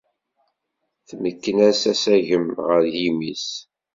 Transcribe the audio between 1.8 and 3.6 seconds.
asagem ɣer yimi-s.